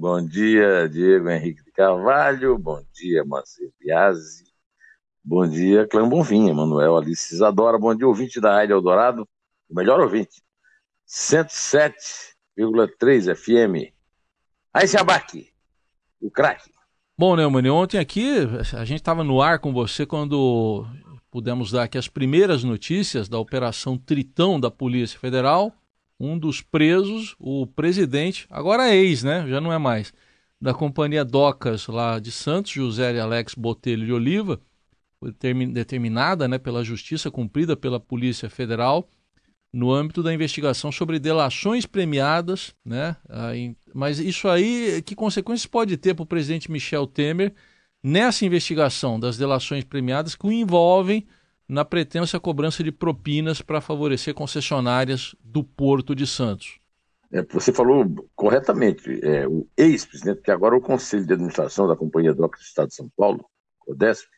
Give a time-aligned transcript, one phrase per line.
[0.00, 2.56] Bom dia, Diego Henrique de Carvalho.
[2.56, 4.44] Bom dia, Marcelo Biasi.
[5.24, 7.76] Bom dia, Clã Bonfim, Emanuel Alice Isadora.
[7.76, 9.28] Bom dia, ouvinte da Rádio Eldorado,
[9.68, 10.40] o melhor ouvinte.
[11.04, 13.92] 107,3 FM.
[14.72, 15.52] Aí se abaque,
[16.20, 16.70] o craque.
[17.18, 20.86] Bom, Neumani, ontem aqui a gente estava no ar com você quando
[21.28, 25.72] pudemos dar aqui as primeiras notícias da Operação Tritão da Polícia Federal.
[26.18, 29.46] Um dos presos, o presidente, agora ex, né?
[29.48, 30.12] Já não é mais,
[30.60, 34.60] da companhia Docas lá de Santos, José Alex Botelho de Oliva,
[35.20, 39.08] foi termi- determinada né, pela Justiça, cumprida pela Polícia Federal,
[39.72, 43.16] no âmbito da investigação sobre delações premiadas, né?
[43.94, 47.52] Mas isso aí, que consequências pode ter para o presidente Michel Temer
[48.02, 51.26] nessa investigação das delações premiadas que o envolvem
[51.68, 56.80] na pretensa cobrança de propinas para favorecer concessionárias do Porto de Santos?
[57.30, 61.94] É, você falou corretamente, é, o ex-presidente, que agora é o Conselho de Administração da
[61.94, 63.44] Companhia Docas do Estado de São Paulo,
[63.80, 64.28] CODESP,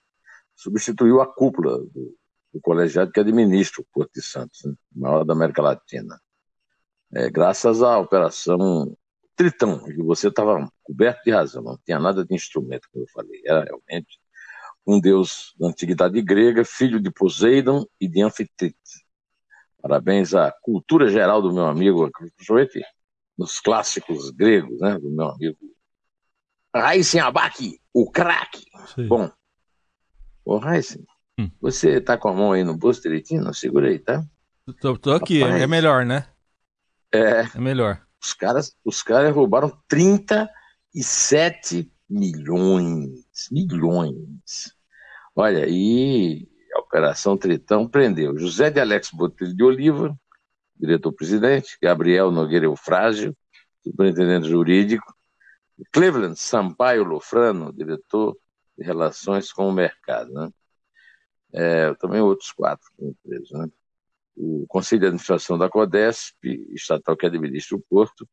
[0.56, 2.16] substituiu a cúpula do,
[2.52, 6.20] do colegiado que administra o Porto de Santos, né, o maior da América Latina.
[7.12, 8.96] É, graças à operação
[9.36, 13.40] Tritão, que você estava coberto de razão, não tinha nada de instrumento, como eu falei,
[13.46, 14.19] era realmente
[14.90, 18.76] um deus da antiguidade grega, filho de Poseidon e de Anfitrite.
[19.80, 22.82] Parabéns à cultura geral do meu amigo, principalmente
[23.38, 25.56] nos clássicos gregos, né, do meu amigo
[26.74, 28.64] Raíssen Abac, o craque.
[29.08, 29.30] Bom,
[30.44, 31.04] ô Raíssen,
[31.38, 31.50] Hum.
[31.60, 33.42] você tá com a mão aí no bolso direitinho?
[33.42, 34.22] Não, segura aí, tá?
[34.80, 35.62] Tô, tô aqui, Rapaz.
[35.62, 36.28] é melhor, né?
[37.12, 38.06] É, É melhor.
[38.22, 44.76] os caras, os caras roubaram 37 milhões, milhões.
[45.34, 50.18] Olha, e a Operação Tritão prendeu José de Alex Botelho de Oliva,
[50.76, 53.36] diretor-presidente, Gabriel Nogueira Eufrásio,
[53.82, 55.14] superintendente jurídico,
[55.92, 58.36] Cleveland Sampaio Lofrano, diretor
[58.76, 60.32] de Relações com o Mercado.
[60.32, 60.50] Né?
[61.52, 62.86] É, também outros quatro
[63.22, 63.50] presos.
[63.52, 63.68] Né?
[64.36, 68.28] O Conselho de Administração da CODESP, estatal que administra o Porto,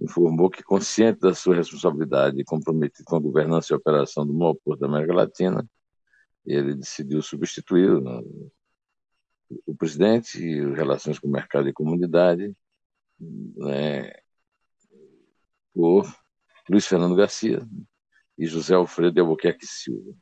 [0.00, 4.54] informou que, consciente da sua responsabilidade e comprometido com a governança e operação do maior
[4.64, 5.68] porto da América Latina,
[6.44, 8.22] ele decidiu substituir né,
[9.66, 12.54] o presidente e as relações com o mercado e comunidade
[13.18, 14.12] né,
[15.74, 16.06] por
[16.68, 17.66] Luiz Fernando Garcia
[18.38, 20.14] e José Alfredo de Albuquerque Silva.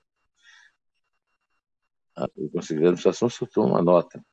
[2.35, 4.25] O Conselho de Administração soltou uma nota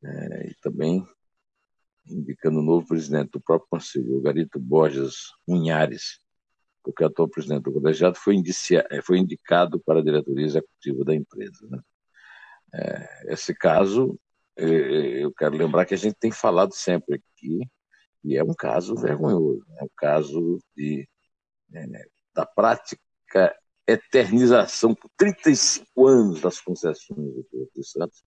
[0.00, 1.06] né, e também
[2.06, 6.20] indicando o novo presidente do próprio Conselho, o Garito Borges Unhares,
[6.82, 11.04] porque o atual presidente do colegiado foi, indicia- eh, foi indicado para a diretoria executiva
[11.04, 11.66] da empresa.
[11.70, 11.80] né?
[12.74, 14.18] Eh, esse caso,
[14.56, 17.60] eh, eu quero lembrar que a gente tem falado sempre aqui,
[18.24, 21.08] e é um caso vergonhoso, é um caso de,
[21.74, 23.00] eh, da prática
[23.86, 28.22] eternização por 35 anos das concessões do Porto Santos,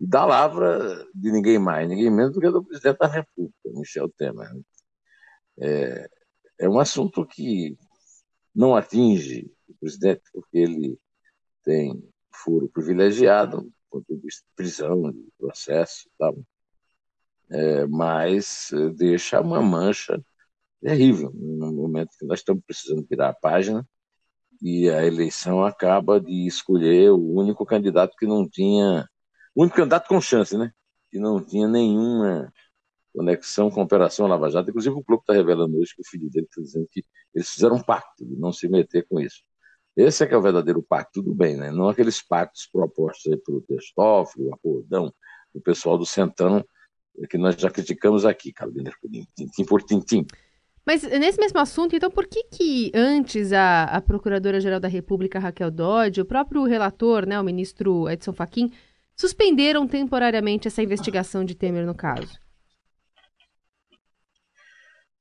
[0.00, 4.08] e da lavra de ninguém mais, ninguém menos do que do presidente da República, Michel
[4.10, 4.52] Temer.
[4.52, 4.60] né?
[5.58, 6.08] É,
[6.58, 7.76] é um assunto que
[8.56, 10.98] não atinge o presidente, porque ele
[11.62, 12.02] tem
[12.32, 16.36] foro privilegiado, do ponto de vista de prisão, de processo e tal,
[17.48, 20.20] É, mas eh, deixa uma mancha
[20.80, 23.86] terrível no momento que nós estamos precisando virar a página
[24.60, 29.08] e a eleição acaba de escolher o único candidato que não tinha
[29.54, 30.72] o único candidato com chance, né?
[31.10, 32.52] Que não tinha nenhuma
[33.16, 34.68] conexão com a Operação Lava Jato.
[34.68, 37.02] Inclusive, o Globo está revelando hoje que o filho dele está dizendo que
[37.34, 39.42] eles fizeram um pacto de não se meter com isso.
[39.96, 41.70] Esse é que é o verdadeiro pacto do bem, né?
[41.70, 45.10] Não aqueles pactos propostos aí pelo Testófilo, o Acordão,
[45.54, 46.62] o pessoal do Centrão,
[47.30, 50.26] que nós já criticamos aqui, Carolina Ercolim, tintim por tintim.
[50.84, 55.70] Mas nesse mesmo assunto, então, por que que antes a, a Procuradora-Geral da República, Raquel
[55.70, 58.70] Dodge, o próprio relator, né, o ministro Edson Fachin,
[59.16, 62.38] suspenderam temporariamente essa investigação de Temer no caso?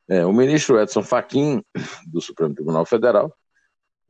[0.08, 1.64] É, o ministro Edson Fachin,
[2.08, 3.36] do Supremo Tribunal Federal,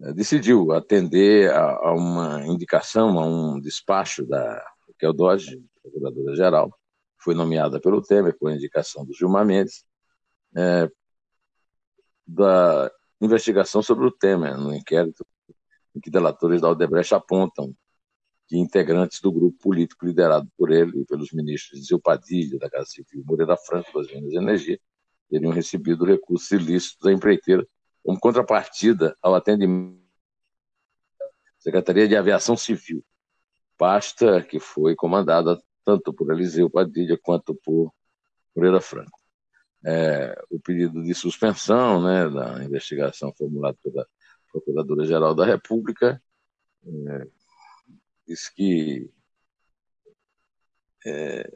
[0.01, 6.77] eh, decidiu atender a, a uma indicação, a um despacho da Raquel Dodge, procuradora-geral,
[7.17, 9.85] foi nomeada pelo Temer por indicação do Gilmar Mendes,
[10.55, 10.89] eh,
[12.27, 15.25] da investigação sobre o Temer, no inquérito
[15.95, 17.73] em que delatores da Odebrecht apontam
[18.47, 22.87] que integrantes do grupo político liderado por ele e pelos ministros Zil Padilha, da Casa
[22.87, 24.79] Civil, Moreira Franco, das Minas e Energia,
[25.29, 27.65] teriam recebido recursos ilícitos da empreiteira
[28.03, 29.99] como contrapartida ao atendimento
[31.19, 31.25] da
[31.57, 33.03] Secretaria de Aviação Civil,
[33.77, 37.91] pasta que foi comandada tanto por Eliseu Padilha quanto por
[38.55, 39.19] Moreira Franco.
[39.83, 44.07] É, o pedido de suspensão né, da investigação formulado pela
[44.51, 46.21] Procuradora-Geral da República
[46.85, 47.27] é,
[48.27, 49.09] diz que
[51.05, 51.51] é,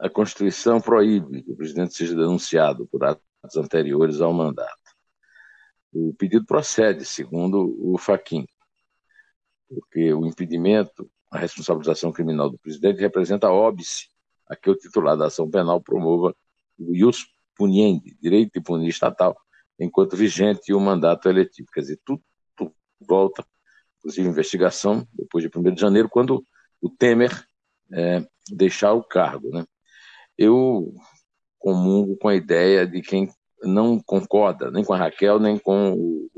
[0.00, 4.78] a Constituição proíbe que o presidente seja denunciado por atos anteriores ao mandato.
[5.92, 8.46] O pedido procede, segundo o Faquim,
[9.68, 14.08] porque o impedimento, a responsabilização criminal do presidente representa óbice
[14.48, 16.34] a que o titular da ação penal promova
[16.78, 19.36] o ius puniendi, direito de punir estatal,
[19.78, 21.68] enquanto vigente o mandato eletivo.
[21.72, 22.22] Quer dizer, tudo,
[22.56, 23.44] tudo volta
[23.98, 26.42] inclusive investigação, depois de 1 de janeiro, quando
[26.80, 27.46] o Temer
[27.92, 29.50] é, deixar o cargo.
[29.50, 29.64] Né?
[30.40, 30.94] Eu
[31.58, 33.28] comungo com a ideia de quem
[33.62, 36.30] não concorda nem com a Raquel, nem com o,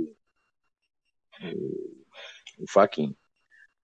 [1.40, 2.04] o,
[2.58, 3.14] o Faquin.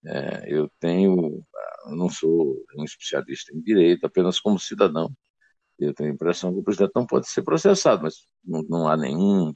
[0.05, 1.41] É, eu tenho,
[1.87, 5.09] eu não sou um especialista em direito, apenas como cidadão.
[5.79, 8.97] Eu tenho a impressão que o presidente não pode ser processado, mas não, não há
[8.97, 9.55] nenhum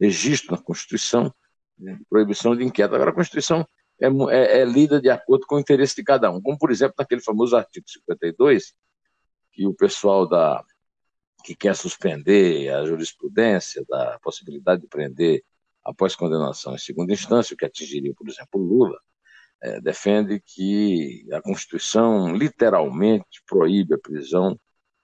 [0.00, 1.32] registro na Constituição
[1.78, 2.96] né, de proibição de inquérito.
[2.96, 3.64] Agora, a Constituição
[4.00, 6.96] é, é, é lida de acordo com o interesse de cada um, como, por exemplo,
[6.98, 8.74] naquele famoso artigo 52,
[9.60, 10.64] que o pessoal da,
[11.44, 15.44] que quer suspender a jurisprudência da possibilidade de prender
[15.84, 18.98] após condenação em segunda instância, o que atingiria, por exemplo, Lula,
[19.62, 24.58] é, defende que a Constituição literalmente proíbe a prisão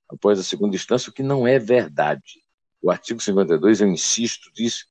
[0.08, 2.42] após a segunda instância, o que não é verdade.
[2.80, 4.86] O artigo 52, eu insisto, diz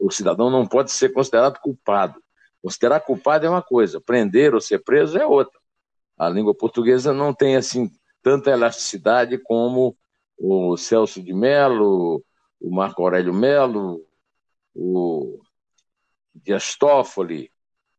[0.00, 2.18] o cidadão não pode ser considerado culpado.
[2.62, 5.60] Considerar culpado é uma coisa, prender ou ser preso é outra.
[6.16, 7.90] A língua portuguesa não tem assim
[8.22, 9.96] tanta elasticidade como
[10.38, 12.24] o Celso de Mello,
[12.60, 14.04] o Marco Aurélio Mello,
[14.74, 15.40] o
[16.34, 17.50] Dias Toffoli,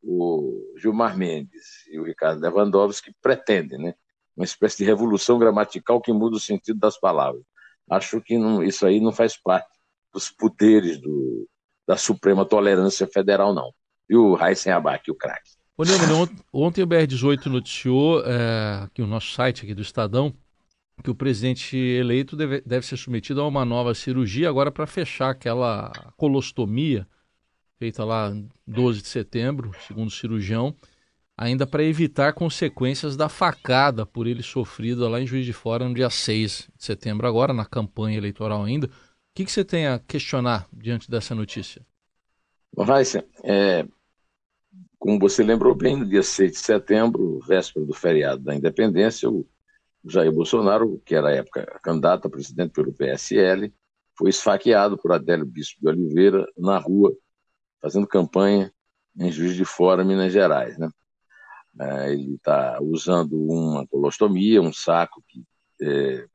[0.04, 3.96] o Gilmar Mendes e o Ricardo Lewandowski pretendem, né?
[4.36, 7.44] Uma espécie de revolução gramatical que muda o sentido das palavras.
[7.90, 9.70] Acho que não, isso aí não faz parte
[10.14, 11.48] dos poderes do,
[11.86, 13.74] da Suprema Tolerância Federal, não.
[14.10, 15.52] E o Raíssen Abac, o craque.
[15.78, 20.34] Ô, Neumann, ontem o BR-18 noticiou, é, aqui o nosso site aqui do Estadão,
[21.02, 25.32] que o presidente eleito deve, deve ser submetido a uma nova cirurgia agora para fechar
[25.32, 27.08] aquela colostomia
[27.80, 28.32] feita lá
[28.68, 30.76] 12 de setembro, segundo o cirurgião,
[31.36, 35.96] ainda para evitar consequências da facada por ele sofrida lá em Juiz de Fora no
[35.96, 38.86] dia 6 de setembro, agora na campanha eleitoral ainda.
[38.86, 38.90] O
[39.34, 41.84] que, que você tem a questionar diante dessa notícia?
[42.78, 43.84] Raíssa, é,
[45.02, 49.48] como você lembrou bem, no dia 6 de setembro, véspera do feriado da independência, o
[50.06, 53.74] Jair Bolsonaro, que era à época candidato a presidente pelo PSL,
[54.16, 57.18] foi esfaqueado por Adélio Bispo de Oliveira na rua,
[57.82, 58.72] fazendo campanha
[59.20, 60.78] em Juiz de Fora, Minas Gerais.
[60.78, 60.88] Né?
[61.80, 65.44] É, ele está usando uma colostomia, um saco que,
[65.82, 66.28] é,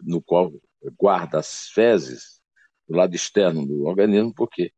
[0.00, 0.52] no qual
[0.96, 2.40] guarda as fezes
[2.88, 4.72] do lado externo do organismo, porque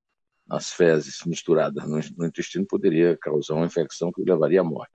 [0.49, 4.93] as fezes misturadas no, no intestino poderia causar uma infecção que levaria à morte.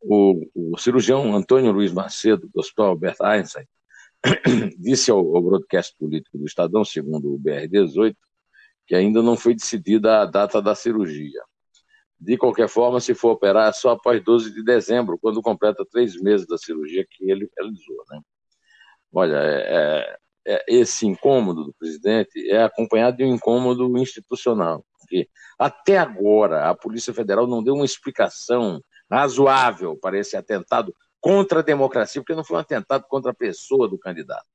[0.00, 3.66] O, o, cirurgião Antônio Luiz Macedo, do Hospital Albert Einstein,
[4.78, 8.14] disse ao, ao broadcast político do Estadão, segundo o BR-18,
[8.86, 11.40] que ainda não foi decidida a data da cirurgia.
[12.20, 16.20] De qualquer forma, se for operar, é só após 12 de dezembro, quando completa três
[16.20, 18.04] meses da cirurgia que ele realizou.
[18.10, 18.20] Né?
[19.12, 20.16] Olha, é, é
[20.66, 24.84] esse incômodo do presidente é acompanhado de um incômodo institucional.
[24.98, 31.60] Porque até agora a Polícia Federal não deu uma explicação razoável para esse atentado contra
[31.60, 34.46] a democracia, porque não foi um atentado contra a pessoa do candidato.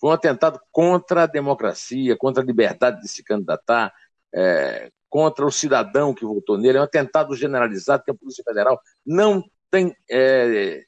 [0.00, 3.92] Foi um atentado contra a democracia, contra a liberdade de se candidatar,
[4.34, 6.78] é, contra o cidadão que votou nele.
[6.78, 10.82] É um atentado generalizado que a Polícia Federal não tem é,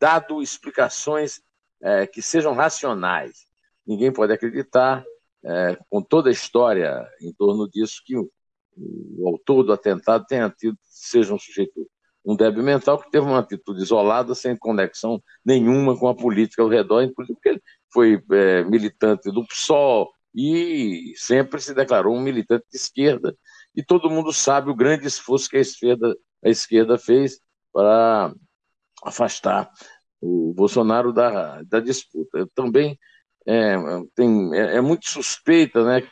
[0.00, 1.42] dado explicações
[1.82, 3.46] é, que sejam racionais
[3.86, 5.04] ninguém pode acreditar,
[5.44, 8.30] é, com toda a história em torno disso, que o,
[8.76, 11.88] o autor do atentado tenha tido, seja um sujeito,
[12.24, 16.68] um débil mental, que teve uma atitude isolada, sem conexão nenhuma com a política ao
[16.68, 17.62] redor, inclusive porque ele
[17.92, 23.36] foi é, militante do PSOL e sempre se declarou um militante de esquerda.
[23.74, 27.38] E todo mundo sabe o grande esforço que a esquerda, a esquerda fez
[27.72, 28.34] para
[29.04, 29.70] afastar
[30.20, 32.38] o Bolsonaro da, da disputa.
[32.38, 32.98] Eu também
[33.46, 33.76] é,
[34.14, 36.06] tem, é, é muito suspeita né,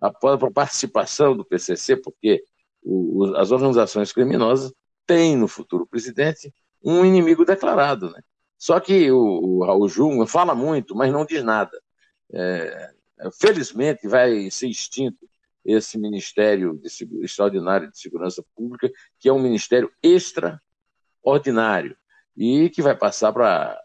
[0.00, 2.42] a participação do PCC, porque
[2.82, 4.72] o, as organizações criminosas
[5.06, 6.52] têm no futuro presidente
[6.84, 8.10] um inimigo declarado.
[8.10, 8.20] Né?
[8.58, 11.72] Só que o, o Raul Jung fala muito, mas não diz nada.
[12.32, 12.90] É,
[13.40, 15.26] felizmente vai ser extinto
[15.64, 16.88] esse Ministério de,
[17.24, 21.96] Extraordinário de Segurança Pública, que é um ministério extraordinário
[22.36, 23.80] e que vai passar para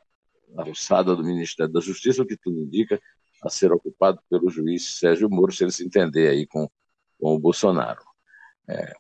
[0.56, 3.00] alçada do Ministério da Justiça, o que tudo indica,
[3.44, 6.70] a ser ocupado pelo juiz Sérgio Moro, se ele se entender aí com,
[7.20, 8.04] com o Bolsonaro.
[8.68, 8.94] É,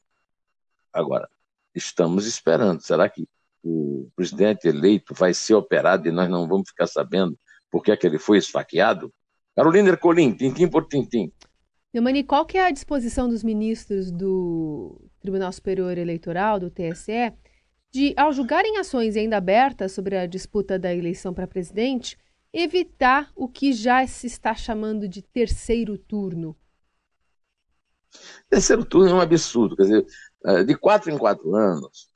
[0.92, 1.30] agora,
[1.76, 2.82] estamos esperando.
[2.82, 3.28] Será que
[3.64, 7.38] o presidente eleito vai ser operado e nós não vamos ficar sabendo
[7.72, 9.14] por que, é que ele foi esfaqueado?
[9.56, 11.32] Carolina Ercolim, tintim por tintim.
[11.94, 17.34] Neumani, qual que é a disposição dos ministros do Tribunal Superior Eleitoral, do TSE,
[17.92, 22.18] de, ao julgarem ações ainda abertas sobre a disputa da eleição para presidente,
[22.54, 26.56] evitar o que já se está chamando de terceiro turno?
[28.50, 29.76] Terceiro turno é um absurdo.
[29.76, 30.06] Quer dizer,
[30.46, 32.10] é, de quatro em quatro anos,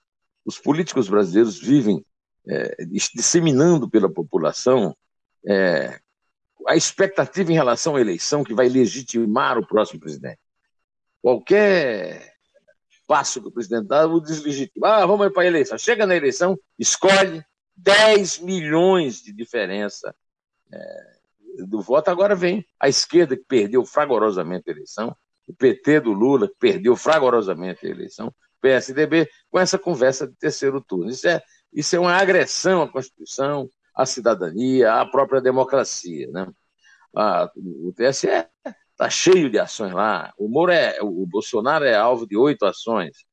[0.45, 2.05] os políticos brasileiros vivem
[2.47, 4.95] é, disseminando pela população
[5.47, 5.99] é,
[6.67, 10.39] a expectativa em relação à eleição que vai legitimar o próximo presidente.
[11.21, 12.34] Qualquer
[13.07, 14.87] passo que o presidente dá, o deslegitima.
[14.87, 15.77] Ah, vamos para a eleição.
[15.77, 17.43] Chega na eleição, escolhe
[17.75, 20.15] 10 milhões de diferença
[20.71, 21.15] é,
[21.65, 22.09] do voto.
[22.09, 25.15] Agora vem a esquerda, que perdeu fragorosamente a eleição,
[25.47, 30.81] o PT do Lula, que perdeu fragorosamente a eleição, PSDB, com essa conversa de terceiro
[30.81, 31.09] turno.
[31.09, 36.27] Isso é, isso é uma agressão à Constituição, à cidadania, à própria democracia.
[36.31, 36.47] Né?
[37.15, 38.27] Ah, o TSE
[38.95, 40.33] está cheio de ações lá.
[40.37, 43.25] O, Moro é, o Bolsonaro é alvo de oito ações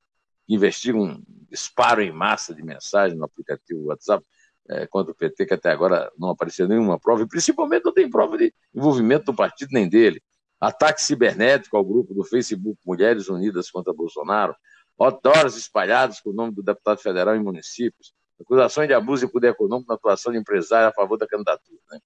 [0.47, 4.25] que investigam um disparo em massa de mensagem no aplicativo WhatsApp
[4.69, 8.11] é, contra o PT, que até agora não apareceu nenhuma prova, e principalmente não tem
[8.11, 10.21] prova de envolvimento do partido nem dele.
[10.61, 14.55] Ataque cibernético ao grupo do Facebook Mulheres Unidas contra Bolsonaro,
[14.99, 19.49] outdoors espalhados com o nome do deputado federal em municípios, acusações de abuso de poder
[19.49, 21.79] econômico na atuação de empresário a favor da candidatura.
[21.91, 21.99] Né?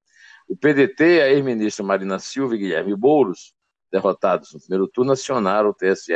[0.57, 3.53] O PDT, a ex-ministra Marina Silva e Guilherme Boulos,
[3.93, 6.15] derrotados no primeiro turno, acionaram o TSE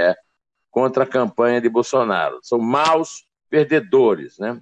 [0.70, 2.38] contra a campanha de Bolsonaro.
[2.42, 4.58] São maus perdedores, né?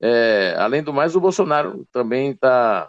[0.00, 2.88] É, além do mais, o Bolsonaro também está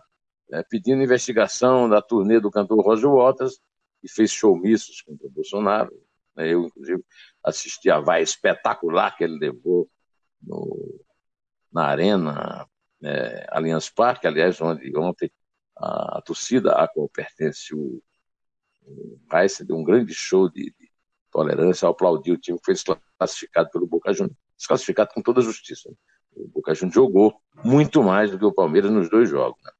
[0.51, 3.60] é, pedindo investigação da turnê do cantor Roger Waters,
[4.00, 5.92] que fez showmissos contra o Bolsonaro.
[6.36, 6.54] Né?
[6.54, 7.04] Eu, inclusive,
[7.44, 9.90] assisti a vai espetacular que ele levou
[10.40, 11.04] no,
[11.74, 12.68] na Arena
[13.04, 15.32] é, Allianz Parque, aliás, onde ontem
[15.81, 18.01] a, a, torcida a qual pertence o,
[18.85, 20.91] o Reis deu um grande show de, de
[21.31, 22.75] tolerância, aplaudiu o time que foi
[23.17, 25.89] classificado pelo Boca Juniors, desclassificado com toda a justiça.
[25.89, 25.95] Né?
[26.35, 27.33] O Boca Juniors jogou
[27.63, 29.61] muito mais do que o Palmeiras nos dois jogos.
[29.63, 29.71] Né?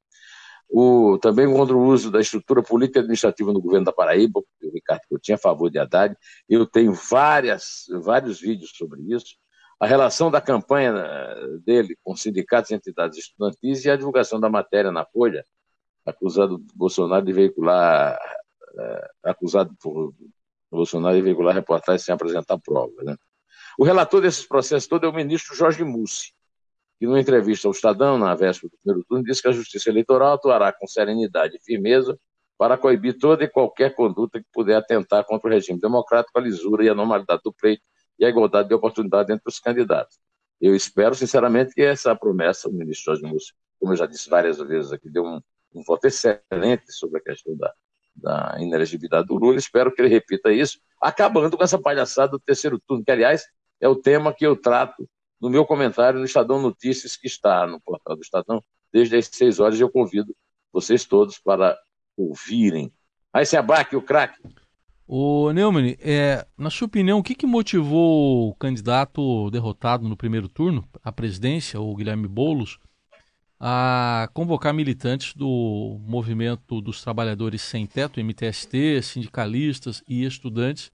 [0.68, 4.70] O, também contra o uso da estrutura política e administrativa no governo da Paraíba, o
[4.72, 6.16] Ricardo Coutinho a favor de Haddad.
[6.48, 9.36] Eu tenho várias, vários vídeos sobre isso
[9.82, 14.48] a relação da campanha eh, dele com sindicatos e entidades estudantis e a divulgação da
[14.48, 15.44] matéria na Folha,
[16.04, 18.18] acusado Bolsonaro de veicular,
[18.78, 20.14] é, acusado por
[20.70, 23.04] Bolsonaro de veicular reportagem sem apresentar provas.
[23.04, 23.16] Né?
[23.78, 26.32] O relator desses processos todo é o ministro Jorge Mussi,
[26.98, 30.34] que, numa entrevista ao Estadão, na véspera do primeiro turno, disse que a Justiça Eleitoral
[30.34, 32.18] atuará com serenidade e firmeza
[32.56, 36.84] para coibir toda e qualquer conduta que puder atentar contra o regime democrático, a lisura
[36.84, 37.82] e a normalidade do pleito
[38.18, 40.18] e a igualdade de oportunidade entre os candidatos.
[40.60, 44.58] Eu espero, sinceramente, que essa promessa, o ministro Jorge Múcio, como eu já disse várias
[44.58, 45.40] vezes aqui, deu um,
[45.74, 47.72] um voto excelente sobre a questão da,
[48.14, 49.56] da inelegibilidade do Lula.
[49.56, 53.44] Espero que ele repita isso, acabando com essa palhaçada do terceiro turno, que, aliás,
[53.80, 55.08] é o tema que eu trato
[55.40, 58.62] no meu comentário no Estadão Notícias, que está no portal do Estadão,
[58.92, 59.80] desde as seis horas.
[59.80, 60.34] Eu convido
[60.72, 61.76] vocês todos para
[62.16, 62.92] ouvirem.
[63.32, 64.40] Aí se abaque o craque.
[65.06, 70.48] O Neumann, é, na sua opinião, o que, que motivou o candidato derrotado no primeiro
[70.48, 72.78] turno à presidência, o Guilherme Boulos,
[73.64, 80.90] a convocar militantes do Movimento dos Trabalhadores Sem Teto, MTST, sindicalistas e estudantes,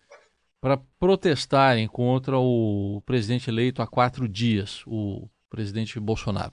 [0.60, 6.52] para protestarem contra o presidente eleito há quatro dias, o presidente Bolsonaro?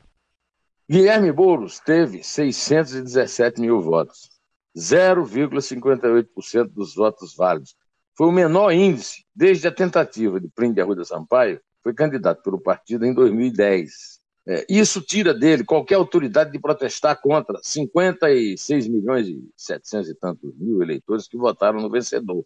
[0.89, 4.29] Guilherme Boulos teve 617 mil votos.
[4.77, 7.75] 0,58% dos votos válidos.
[8.17, 13.05] Foi o menor índice desde a tentativa de Prinde Arruda Sampaio, foi candidato pelo partido
[13.05, 14.23] em 2010.
[14.47, 20.55] É, isso tira dele qualquer autoridade de protestar contra 56 milhões e 700 e tantos
[20.55, 22.45] mil eleitores que votaram no vencedor.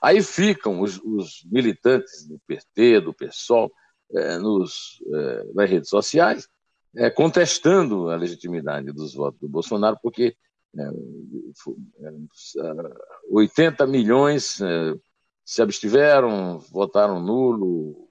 [0.00, 3.72] Aí ficam os, os militantes do PT, do PSOL,
[4.14, 6.48] é, nos, é, nas redes sociais,
[6.96, 10.36] é, contestando a legitimidade dos votos do Bolsonaro, porque
[13.30, 14.60] 80 é, milhões
[15.44, 18.08] se abstiveram, votaram nulo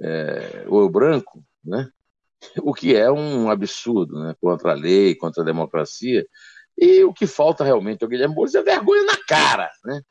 [0.00, 1.90] é, ou branco, né?
[2.62, 4.34] o que é um absurdo né?
[4.40, 6.26] contra a lei, contra a democracia.
[6.76, 9.70] E o que falta realmente ao Guilherme Boulos é vergonha na cara.
[9.84, 10.02] Né?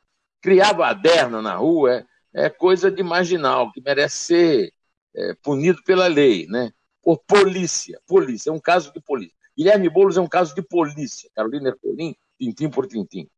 [0.42, 4.72] Criar baderna na rua é, é coisa de marginal, que merece ser
[5.16, 6.72] é, punido pela lei, né?
[7.02, 7.98] por polícia.
[8.06, 9.34] Polícia, é um caso de polícia.
[9.56, 11.30] Guilherme Boulos é um caso de polícia.
[11.34, 13.28] Carolina Ercolim, tintim por tintim.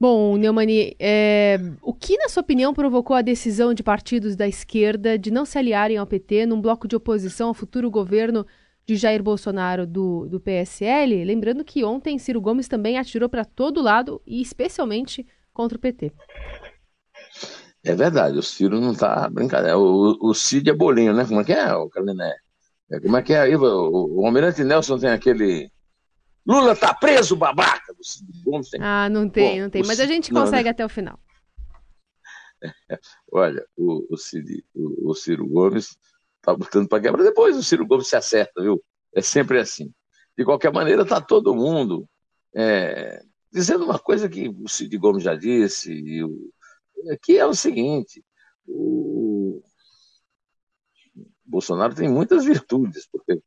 [0.00, 1.58] Bom, Neumani, é...
[1.82, 5.58] o que, na sua opinião, provocou a decisão de partidos da esquerda de não se
[5.58, 8.46] aliarem ao PT num bloco de oposição ao futuro governo
[8.86, 11.22] de Jair Bolsonaro do, do PSL?
[11.22, 16.12] Lembrando que ontem Ciro Gomes também atirou para todo lado e especialmente contra o PT.
[17.84, 19.78] É verdade, o Ciro não está brincadeira.
[19.78, 21.26] O, o Cid é bolinho, né?
[21.26, 22.34] Como é que é, o Carliné?
[22.90, 23.54] É, como é que é aí?
[23.54, 25.70] O, o Almirante Nelson tem aquele
[26.46, 27.92] Lula tá preso, babaca.
[27.94, 28.80] Do Cid Gomes tem...
[28.82, 29.82] Ah, não tem, Bom, não tem.
[29.84, 30.70] Mas a gente consegue não, né?
[30.70, 31.18] até o final.
[33.32, 35.96] Olha, o, o, Cid, o, o Ciro Gomes
[36.42, 37.22] tá botando para quebra.
[37.22, 38.82] Depois o Ciro Gomes se acerta, viu?
[39.14, 39.92] É sempre assim.
[40.36, 42.08] De qualquer maneira, tá todo mundo
[42.54, 46.50] é, dizendo uma coisa que o Cid Gomes já disse, o,
[47.22, 48.24] que é o seguinte:
[48.66, 49.62] o
[51.44, 53.40] Bolsonaro tem muitas virtudes, porque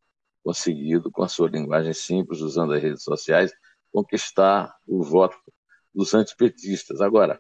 [0.44, 3.54] conseguido, com a sua linguagem simples, usando as redes sociais,
[3.92, 5.38] conquistar o voto
[5.94, 7.00] dos antipetistas.
[7.00, 7.40] Agora,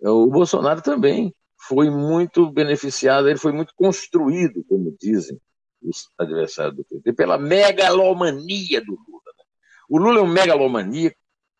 [0.00, 5.40] o Bolsonaro também foi muito beneficiado, ele foi muito construído, como dizem
[5.82, 9.32] os adversários do PT, pela megalomania do Lula.
[9.38, 9.44] Né?
[9.88, 11.16] O Lula é um megalomaníaco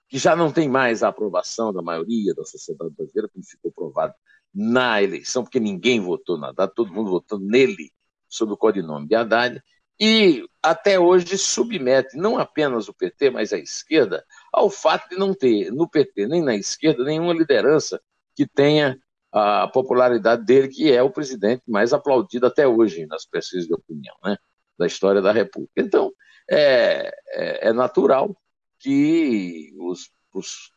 [0.09, 4.15] que já não tem mais a aprovação da maioria da sociedade brasileira, como ficou provado
[4.53, 7.93] na eleição, porque ninguém votou na data, todo mundo votando nele,
[8.29, 9.63] sob o codinome de Haddad,
[10.01, 15.35] e até hoje submete não apenas o PT, mas a esquerda, ao fato de não
[15.35, 18.01] ter no PT nem na esquerda nenhuma liderança
[18.35, 18.99] que tenha
[19.33, 24.15] a popularidade dele, que é o presidente mais aplaudido até hoje nas pesquisas de opinião
[24.25, 24.37] né,
[24.79, 25.73] da história da República.
[25.77, 26.13] Então,
[26.51, 28.35] é, é, é natural
[28.79, 30.73] que os, os,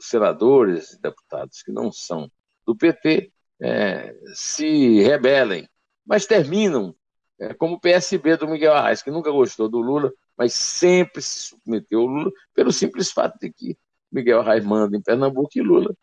[0.00, 2.30] senadores e deputados que não são
[2.64, 5.68] do PT é, se rebelem,
[6.06, 6.94] mas terminam
[7.40, 11.50] é, como o PSB do Miguel Arraes, que nunca gostou do Lula, mas sempre se
[11.50, 13.76] submeteu ao Lula, pelo simples fato de que
[14.10, 15.94] Miguel Arraes manda em Pernambuco e Lula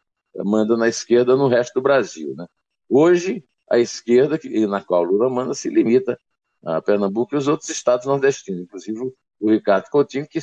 [0.43, 2.33] manda na esquerda no resto do Brasil.
[2.35, 2.45] Né?
[2.89, 6.19] Hoje, a esquerda, na qual Lula manda, se limita
[6.63, 10.39] a Pernambuco e os outros estados nordestinos, inclusive o Ricardo Coutinho, que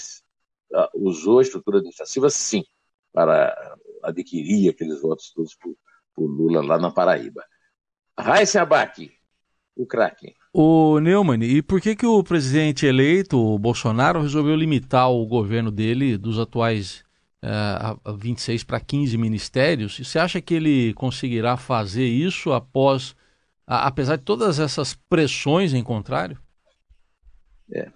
[0.95, 2.65] usou a estrutura administrativa, sim,
[3.13, 5.77] para adquirir aqueles votos todos por,
[6.15, 7.45] por Lula lá na Paraíba.
[8.19, 9.13] Raíssa Abac,
[9.77, 10.35] o craque.
[10.53, 15.71] O Neumann, e por que, que o presidente eleito, o Bolsonaro, resolveu limitar o governo
[15.71, 17.03] dele dos atuais
[17.43, 19.99] uh, 26 para 15 ministérios?
[19.99, 23.17] E você acha que ele conseguirá fazer isso após,
[23.67, 26.39] a, apesar de todas essas pressões em contrário?
[27.73, 27.91] É.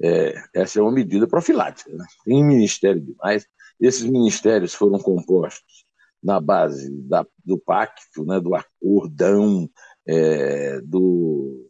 [0.00, 1.90] é essa é uma medida profilática.
[1.92, 2.04] Né?
[2.24, 3.44] Tem ministério demais.
[3.80, 5.84] Esses ministérios foram compostos
[6.22, 9.68] na base da, do pacto, né, do acordão,
[10.06, 11.68] é, do,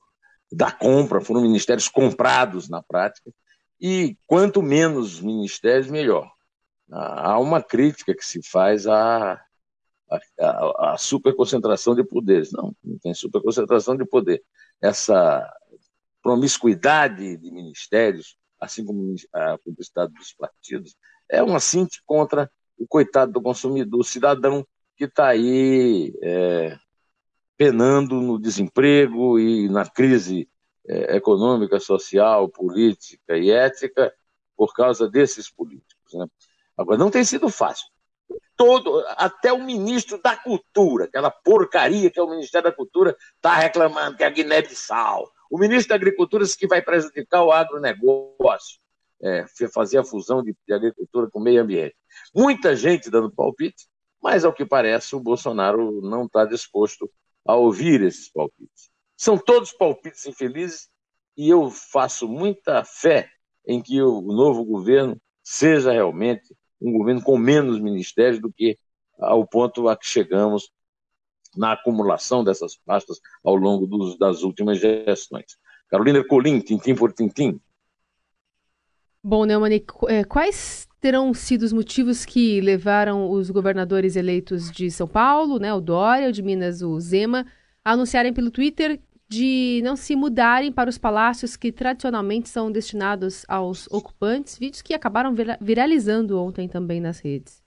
[0.50, 3.32] da compra, foram ministérios comprados na prática,
[3.80, 6.30] e quanto menos ministérios, melhor.
[6.90, 9.40] Há uma crítica que se faz à,
[10.38, 12.52] à, à superconcentração de poderes.
[12.52, 14.42] Não, não tem superconcentração de poder.
[14.80, 15.50] Essa
[16.22, 20.94] promiscuidade de ministérios, assim como a publicidade dos partidos,
[21.28, 24.66] é uma cinte contra o coitado do consumidor, do cidadão
[24.96, 26.78] que está aí é,
[27.62, 30.48] penando no desemprego e na crise
[30.84, 34.12] é, econômica, social, política e ética
[34.56, 36.12] por causa desses políticos.
[36.12, 36.26] Né?
[36.76, 37.86] Agora, não tem sido fácil.
[38.56, 43.54] Todo, até o ministro da Cultura, aquela porcaria que é o Ministério da Cultura, está
[43.54, 45.30] reclamando que é a Guiné-Bissau.
[45.48, 48.80] O ministro da Agricultura disse que vai prejudicar o agronegócio,
[49.22, 51.94] é, fazer a fusão de, de agricultura com o meio ambiente.
[52.34, 53.86] Muita gente dando palpite,
[54.20, 57.08] mas ao que parece o Bolsonaro não está disposto
[57.44, 58.90] a ouvir esses palpites.
[59.16, 60.88] São todos palpites infelizes
[61.36, 63.28] e eu faço muita fé
[63.66, 68.78] em que o novo governo seja realmente um governo com menos ministérios do que
[69.18, 70.70] ao ponto a que chegamos
[71.56, 75.56] na acumulação dessas pastas ao longo dos, das últimas gestões.
[75.88, 77.60] Carolina Colim, tintim por tintim.
[79.22, 85.08] Bom, Neumani, é, quais terão sido os motivos que levaram os governadores eleitos de São
[85.08, 87.44] Paulo, né, o Dória, o de Minas, o Zema,
[87.84, 93.44] a anunciarem pelo Twitter de não se mudarem para os palácios que tradicionalmente são destinados
[93.48, 97.60] aos ocupantes, vídeos que acabaram viralizando ontem também nas redes.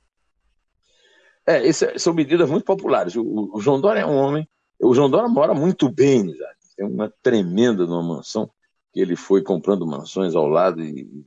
[1.45, 3.17] É, esse, são medidas muito populares.
[3.17, 4.47] O, o, João Dória é um homem.
[4.79, 6.47] O João Dória mora muito bem já.
[6.77, 8.49] Tem uma tremenda numa mansão
[8.93, 11.25] que ele foi comprando mansões ao lado e,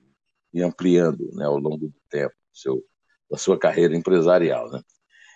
[0.52, 2.82] e ampliando né, ao longo do tempo seu,
[3.30, 4.70] da sua carreira empresarial.
[4.70, 4.80] Né?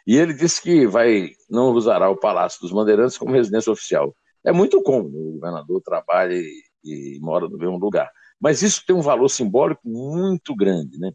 [0.07, 4.15] E ele disse que vai não usará o Palácio dos Bandeirantes como residência oficial.
[4.45, 8.11] É muito cômodo, o governador trabalha e, e mora no mesmo lugar.
[8.41, 11.13] Mas isso tem um valor simbólico muito grande, né?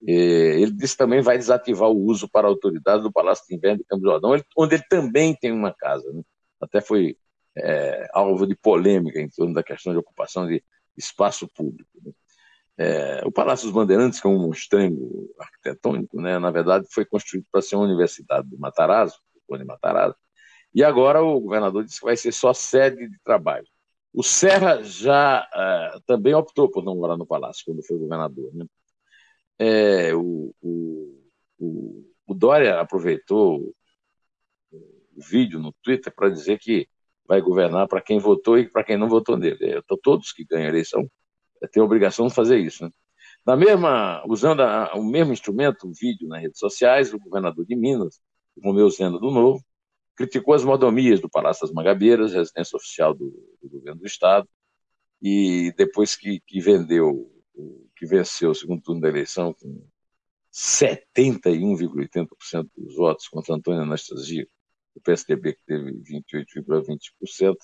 [0.00, 4.02] Ele disse também vai desativar o uso para autoridade do Palácio de Inverno de Campos
[4.02, 6.08] do Jordão, onde ele também tem uma casa.
[6.12, 6.22] Né?
[6.60, 7.16] Até foi
[7.56, 10.62] é, alvo de polêmica em torno da questão de ocupação de
[10.96, 11.90] espaço público.
[12.04, 12.12] Né?
[12.80, 17.46] É, o Palácio dos Bandeirantes, que é um monstrengo arquitetônico, né, na verdade foi construído
[17.50, 20.16] para ser uma universidade do Matarazzo, do Matarazzo,
[20.72, 23.66] e agora o governador disse que vai ser só sede de trabalho.
[24.12, 28.54] O Serra já uh, também optou por não morar no Palácio quando foi governador.
[28.54, 28.66] Né?
[29.58, 31.24] É, o, o,
[31.58, 33.74] o, o, Dória aproveitou
[34.70, 36.88] o vídeo no Twitter para dizer que
[37.26, 39.58] vai governar para quem votou e para quem não votou nele.
[39.62, 41.08] É, todos que ganham eleição
[41.66, 42.84] têm a obrigação de fazer isso.
[42.84, 42.90] Né?
[43.46, 47.74] Na mesma, usando a, o mesmo instrumento, o vídeo nas redes sociais, o governador de
[47.74, 48.20] Minas,
[48.62, 49.64] Romeu Zeno do Novo,
[50.14, 53.30] criticou as mordomias do Palácio das Mangabeiras, residência oficial do,
[53.62, 54.48] do governo do Estado,
[55.22, 57.32] e depois que, que vendeu
[57.96, 59.84] que venceu o segundo turno da eleição com
[60.52, 64.46] 71,80% dos votos contra Antônio Anastasia,
[64.94, 67.56] o PSDB que teve 28,20%,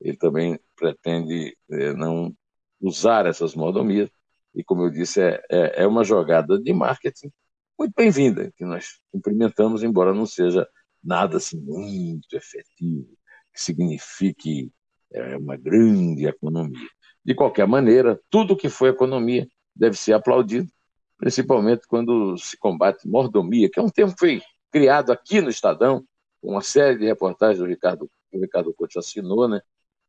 [0.00, 2.34] ele também pretende é, não
[2.80, 4.10] usar essas mordomias,
[4.54, 7.30] e como eu disse, é, é, é uma jogada de marketing
[7.78, 10.68] muito bem-vinda, que nós cumprimentamos, embora não seja
[11.02, 13.06] nada assim muito efetivo,
[13.54, 14.72] que signifique
[15.12, 16.88] é, uma grande economia.
[17.24, 20.68] De qualquer maneira, tudo que foi economia deve ser aplaudido,
[21.16, 26.04] principalmente quando se combate mordomia, que é um termo que foi criado aqui no Estadão,
[26.40, 29.60] com uma série de reportagens do Ricardo, que o Ricardo Couto assinou, né,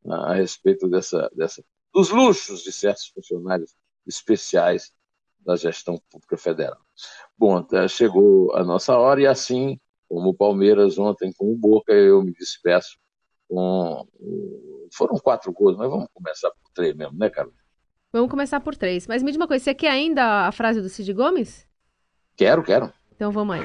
[0.08, 3.75] a, respeito dessa, dessa, dos luxos de certos funcionários
[4.08, 4.91] especiais
[5.45, 6.80] da gestão pública federal.
[7.38, 12.21] Bom, chegou a nossa hora e assim, como o Palmeiras ontem com o Boca, eu
[12.23, 12.97] me despeço
[13.47, 14.08] com.
[14.93, 17.54] Foram quatro gols, mas vamos começar por três mesmo, né, Carlos?
[18.12, 19.06] Vamos começar por três.
[19.08, 21.67] Mas me diz uma coisa, você quer ainda a frase do Cid Gomes?
[22.36, 22.91] Quero, quero.
[23.15, 23.62] Então vamos aí.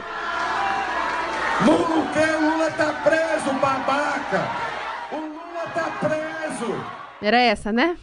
[1.65, 4.43] Lula quer, o Lula tá preso, babaca!
[5.13, 6.73] O Lula tá preso!
[7.23, 7.97] Era essa, né?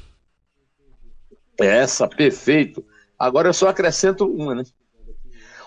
[1.64, 2.86] Essa, perfeito.
[3.18, 4.64] Agora eu só acrescento uma, né?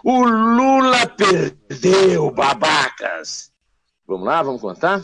[0.03, 3.53] O Lula perdeu, babacas!
[4.07, 5.03] Vamos lá, vamos contar?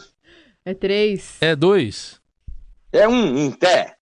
[0.65, 1.37] É três.
[1.41, 2.21] É dois.
[2.93, 3.97] É um, em pé.